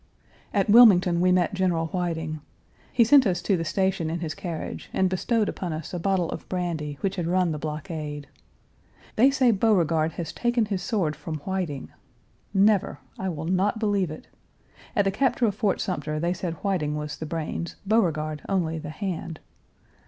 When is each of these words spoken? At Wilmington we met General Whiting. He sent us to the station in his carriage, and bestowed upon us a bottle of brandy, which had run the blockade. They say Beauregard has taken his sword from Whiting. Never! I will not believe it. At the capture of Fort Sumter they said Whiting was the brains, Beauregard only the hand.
At 0.51 0.67
Wilmington 0.67 1.21
we 1.21 1.31
met 1.31 1.53
General 1.53 1.85
Whiting. 1.89 2.39
He 2.91 3.03
sent 3.03 3.27
us 3.27 3.39
to 3.43 3.55
the 3.55 3.63
station 3.63 4.09
in 4.09 4.19
his 4.21 4.33
carriage, 4.33 4.89
and 4.93 5.07
bestowed 5.07 5.47
upon 5.47 5.73
us 5.73 5.93
a 5.93 5.99
bottle 5.99 6.31
of 6.31 6.49
brandy, 6.49 6.97
which 7.01 7.17
had 7.17 7.27
run 7.27 7.51
the 7.51 7.59
blockade. 7.59 8.25
They 9.15 9.29
say 9.29 9.51
Beauregard 9.51 10.13
has 10.13 10.33
taken 10.33 10.65
his 10.65 10.81
sword 10.81 11.15
from 11.15 11.35
Whiting. 11.45 11.89
Never! 12.51 12.97
I 13.19 13.29
will 13.29 13.45
not 13.45 13.77
believe 13.77 14.09
it. 14.09 14.27
At 14.95 15.05
the 15.05 15.11
capture 15.11 15.45
of 15.45 15.53
Fort 15.53 15.79
Sumter 15.79 16.19
they 16.19 16.33
said 16.33 16.55
Whiting 16.63 16.95
was 16.95 17.17
the 17.17 17.27
brains, 17.27 17.75
Beauregard 17.85 18.41
only 18.49 18.79
the 18.79 18.89
hand. 18.89 19.39